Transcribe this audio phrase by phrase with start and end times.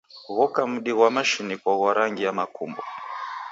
[0.35, 2.81] Ghoka ni mdi ghwa mashiniko ghwa rangi ya makumbo.